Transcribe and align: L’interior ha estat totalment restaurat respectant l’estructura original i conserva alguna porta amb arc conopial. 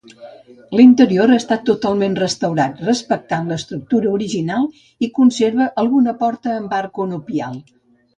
L’interior 0.77 1.33
ha 1.33 1.35
estat 1.41 1.65
totalment 1.69 2.15
restaurat 2.21 2.79
respectant 2.87 3.51
l’estructura 3.51 4.13
original 4.13 4.65
i 5.09 5.11
conserva 5.19 5.69
alguna 5.83 6.15
porta 6.23 6.55
amb 6.63 6.75
arc 6.79 6.93
conopial. 6.97 7.61